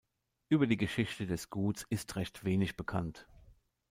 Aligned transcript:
Über 0.49 0.65
die 0.65 0.77
Geschichte 0.77 1.27
des 1.27 1.51
Guts 1.51 1.85
ist 1.91 2.15
recht 2.15 2.43
wenig 2.43 2.75
bekannt. 2.75 3.27